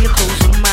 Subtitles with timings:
[0.00, 0.16] 以后
[0.60, 0.65] 么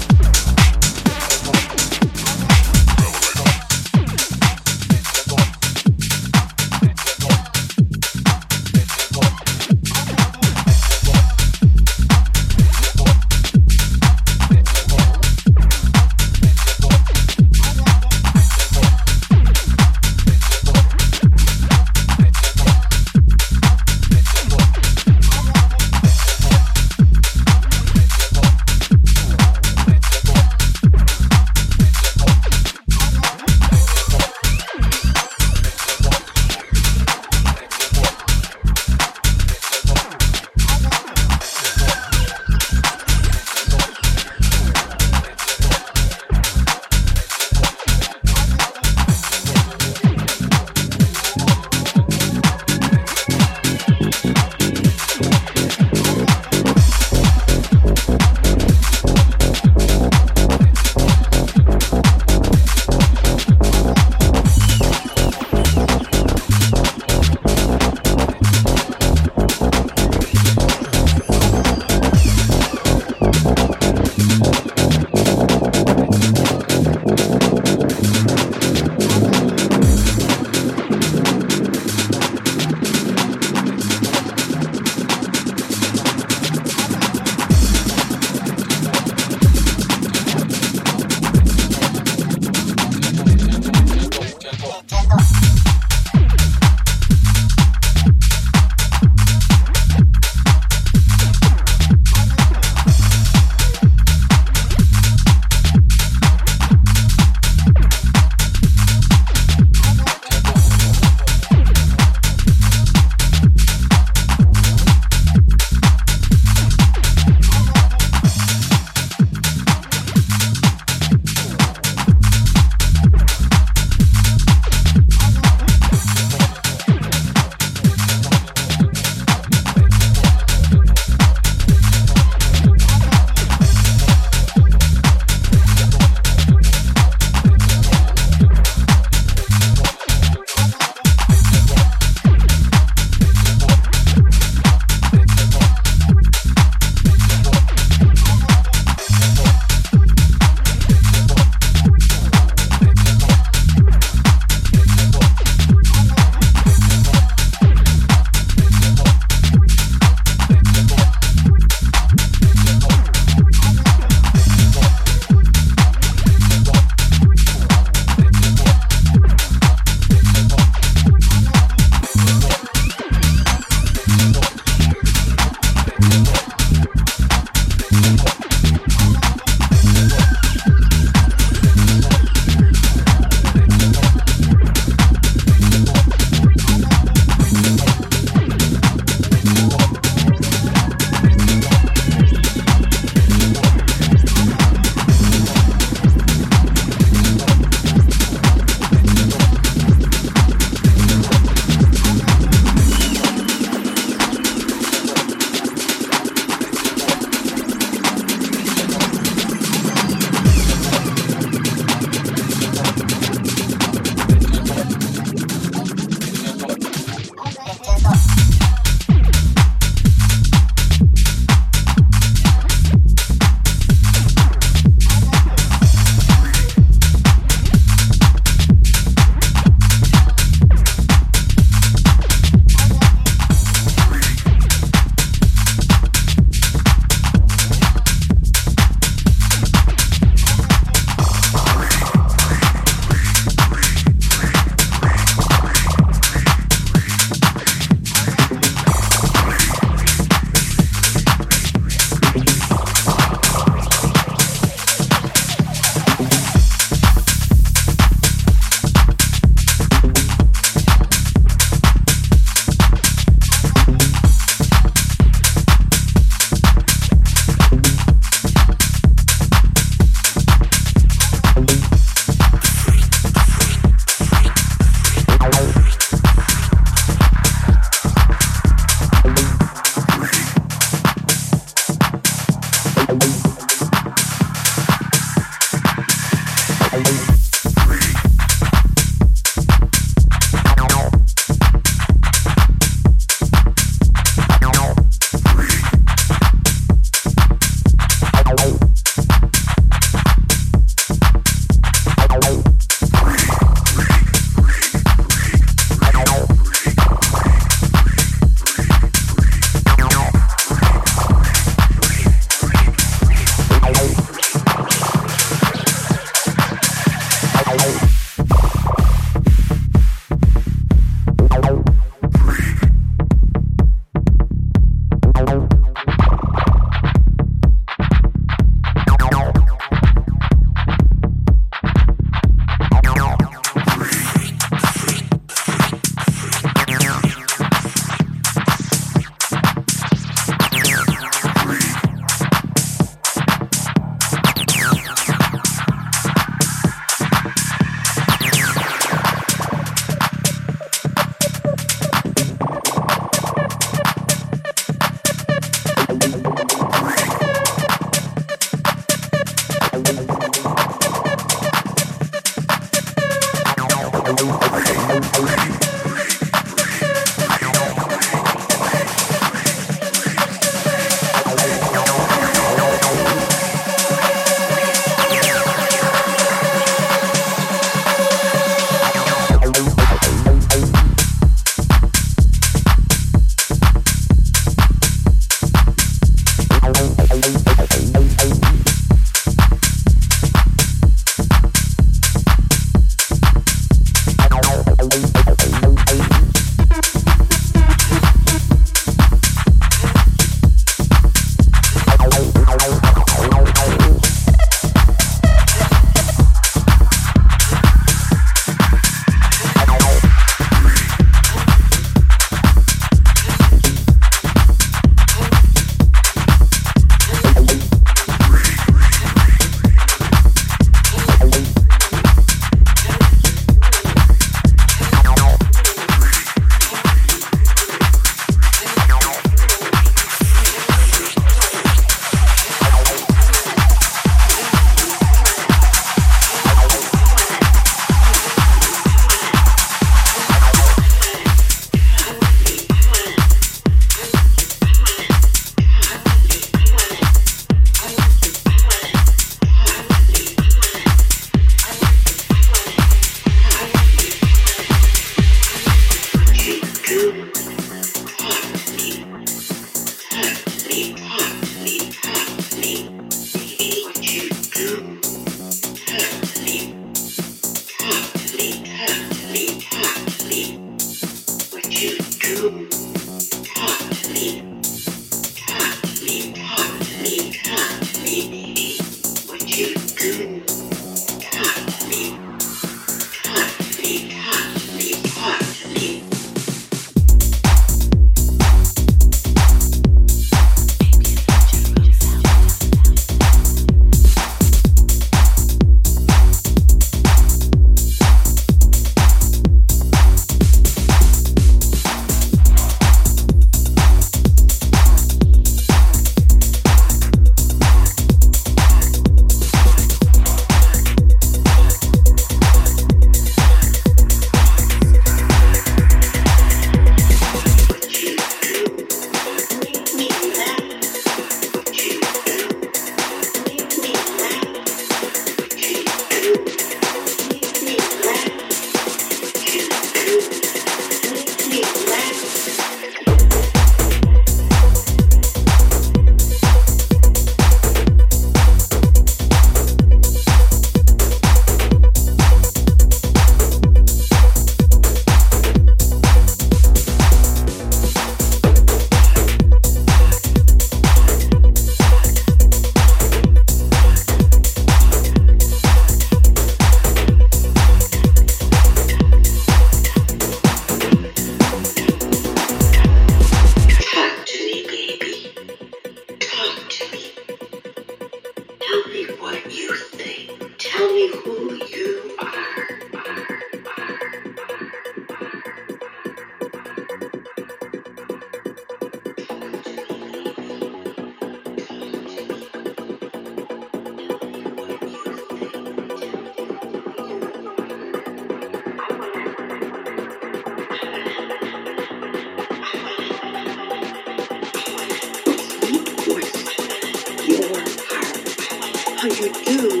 [599.28, 600.00] You do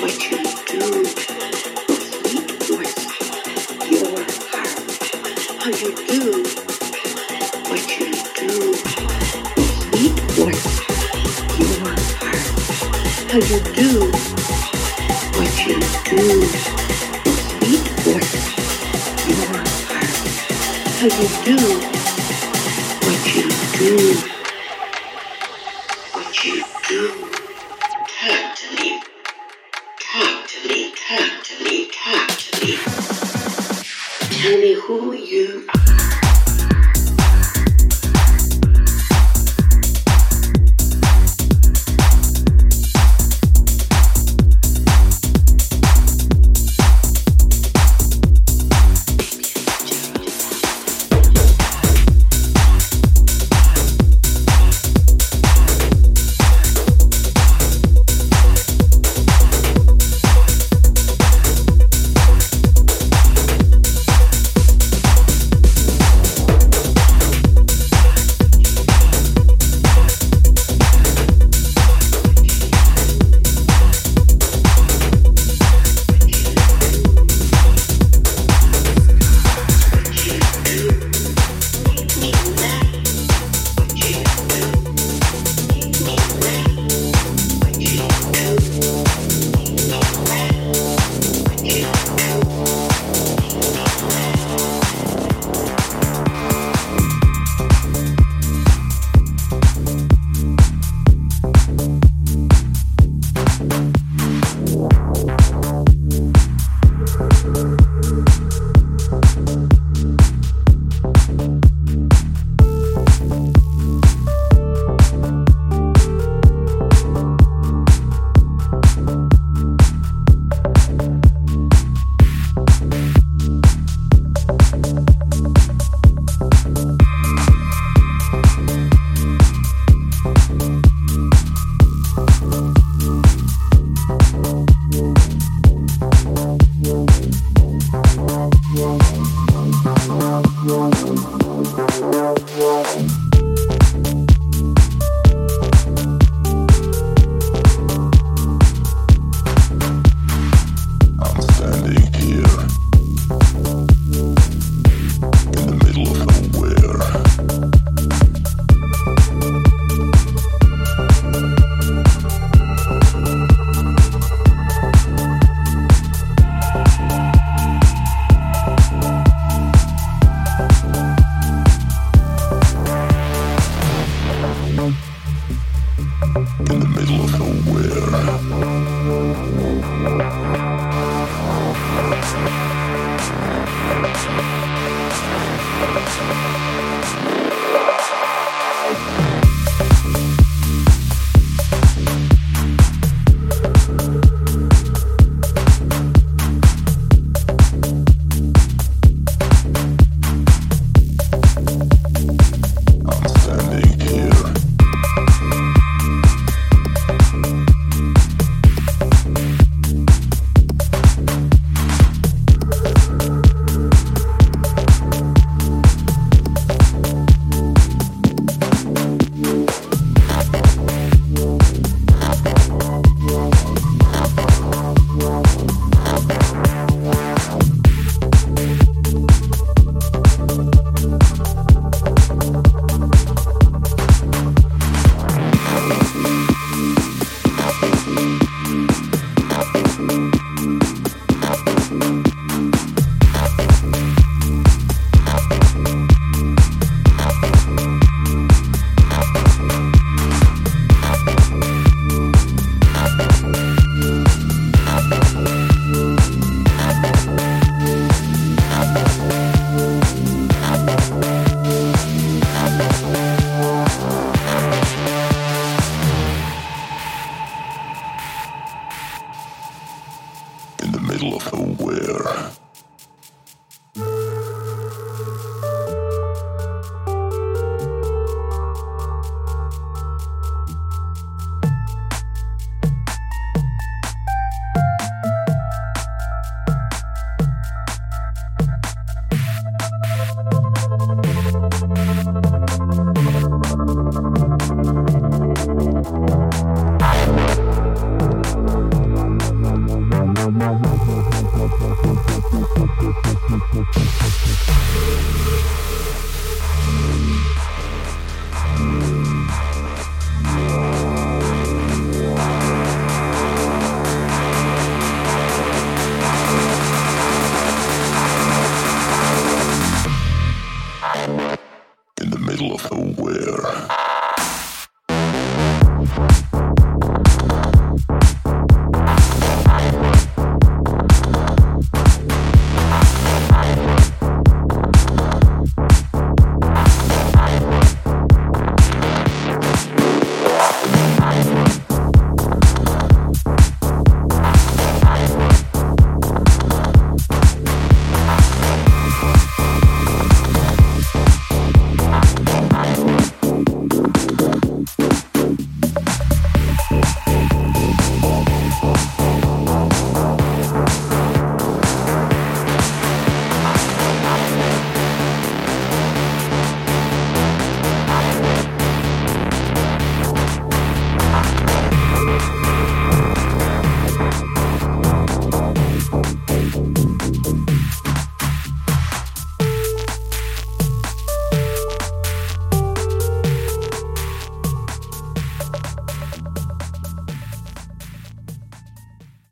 [0.00, 1.04] what you do,
[2.26, 3.00] sweet voice,
[3.90, 4.72] your heart.
[5.62, 6.20] How you do
[7.70, 8.50] what you do,
[9.92, 10.66] sweet voice,
[11.60, 12.00] your heart.
[13.30, 13.71] How you.